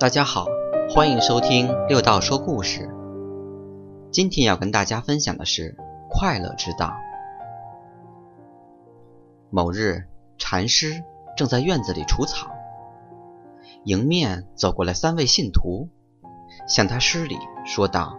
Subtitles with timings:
[0.00, 0.46] 大家好，
[0.88, 2.88] 欢迎收听六道说故事。
[4.10, 5.76] 今天要跟大家分享的是
[6.08, 6.94] 快乐之道。
[9.50, 10.04] 某日，
[10.38, 11.04] 禅师
[11.36, 12.50] 正在院子里除草，
[13.84, 15.90] 迎面走过来三位信徒，
[16.66, 17.36] 向他施礼，
[17.66, 18.16] 说道：“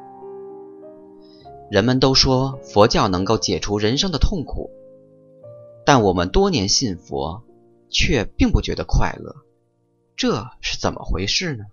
[1.71, 4.69] 人们都说佛教能够解除人生的痛苦，
[5.83, 7.41] 但我们多年信佛，
[7.89, 9.35] 却并不觉得快乐。”
[10.17, 11.63] 这是怎么回事呢？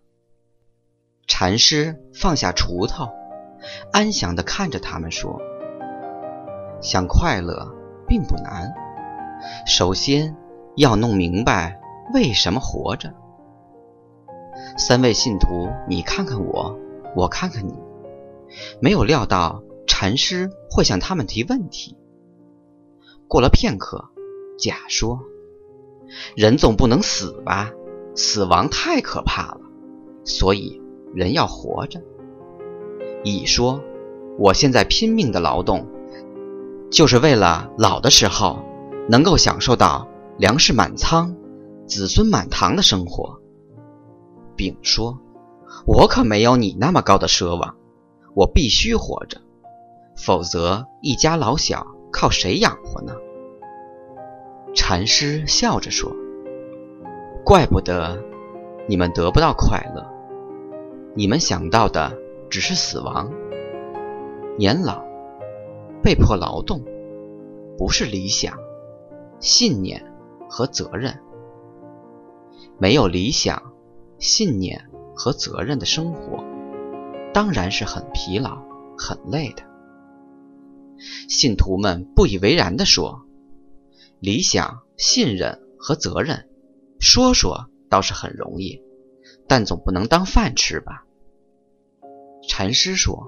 [1.28, 3.06] 禅师放下锄头，
[3.92, 5.40] 安详地看着他们说
[6.80, 7.72] ：“想快乐
[8.08, 8.74] 并不难，
[9.66, 10.34] 首先
[10.74, 11.80] 要弄明白
[12.14, 13.14] 为什么活着。”
[14.78, 16.76] 三位信徒，你看看我，
[17.14, 17.74] 我看看你，
[18.80, 21.96] 没有料到禅师会向他们提问题。
[23.28, 24.06] 过了片刻，
[24.58, 25.20] 甲说
[26.34, 27.70] ：“人总不能死吧？”
[28.16, 29.60] 死亡太可怕了，
[30.24, 30.82] 所以
[31.14, 32.00] 人要活着。
[33.24, 33.80] 乙说
[34.38, 35.86] ：“我现在拼命的劳动，
[36.90, 38.58] 就是为了老的时候
[39.08, 41.34] 能够享受到粮食满仓、
[41.86, 43.40] 子孙满堂的生活。”
[44.56, 45.18] 丙说
[45.86, 47.76] ：“我可没有你那么高的奢望，
[48.34, 49.40] 我必须活着，
[50.16, 53.14] 否则一家老小靠谁养活呢？”
[54.74, 56.12] 禅师笑着说。
[57.44, 58.22] 怪不得
[58.86, 60.06] 你们得不到快乐，
[61.14, 62.16] 你们想到的
[62.48, 63.32] 只是死亡、
[64.56, 65.02] 年老、
[66.02, 66.84] 被迫劳动，
[67.76, 68.56] 不是理想、
[69.40, 70.04] 信念
[70.48, 71.18] 和责任。
[72.78, 73.72] 没有理想、
[74.18, 76.44] 信念和责任的生活，
[77.34, 78.62] 当然是很疲劳、
[78.96, 79.62] 很累的。
[81.28, 83.22] 信徒们不以为然地说
[84.20, 86.48] ：“理想、信任和责任。”
[87.00, 88.82] 说说倒是很容易，
[89.48, 91.04] 但总不能当饭吃吧？
[92.46, 93.26] 禅师说：“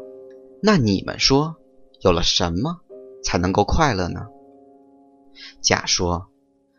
[0.62, 1.56] 那你们说，
[2.00, 2.80] 有了什么
[3.24, 4.28] 才能够快乐呢？”
[5.60, 6.28] 甲说：“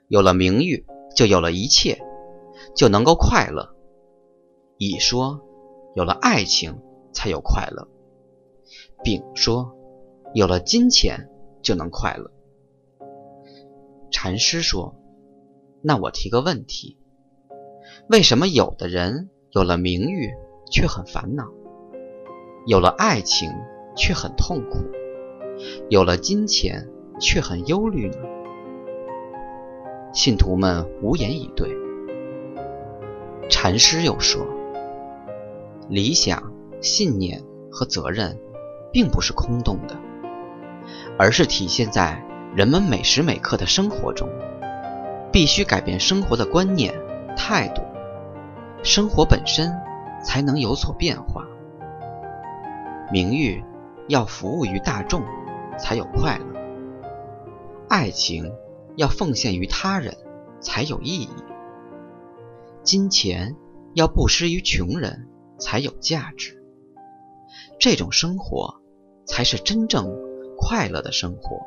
[0.07, 1.99] 有了名誉，就有了一切，
[2.75, 3.75] 就能够快乐。”
[4.77, 5.41] 乙说
[5.95, 6.79] ：“有了爱情，
[7.13, 7.87] 才有快乐。”
[9.03, 9.75] 丙说
[10.33, 11.29] ：“有了金钱，
[11.61, 12.31] 就能快乐。”
[14.11, 14.95] 禅师说。
[15.83, 16.99] 那我提个问题：
[18.07, 20.33] 为什么有的人有了名誉
[20.69, 21.45] 却很烦恼，
[22.65, 23.51] 有了爱情
[23.95, 24.79] 却很痛苦，
[25.89, 26.87] 有了金钱
[27.19, 28.15] 却很忧虑呢？
[30.13, 31.69] 信徒们无言以对。
[33.49, 34.45] 禅师又说
[35.89, 38.37] ：“理想、信念和责任，
[38.93, 39.95] 并不是空洞的，
[41.17, 42.23] 而是体现在
[42.55, 44.29] 人们每时每刻的生活中。”
[45.33, 46.93] 必须改变生活的观念、
[47.37, 47.81] 态度，
[48.83, 49.71] 生活本身
[50.23, 51.45] 才能有所变化。
[53.11, 53.63] 名誉
[54.07, 55.23] 要服务于大众，
[55.77, 56.45] 才有快乐；
[57.87, 58.51] 爱情
[58.95, 60.17] 要奉献于他人，
[60.59, 61.29] 才有意义；
[62.83, 63.55] 金钱
[63.93, 65.27] 要布施于穷人，
[65.59, 66.63] 才有价值。
[67.79, 68.81] 这种生活
[69.25, 70.09] 才是真正
[70.57, 71.61] 快乐的生活。